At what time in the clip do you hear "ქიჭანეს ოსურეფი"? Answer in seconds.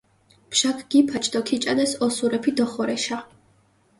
1.47-2.51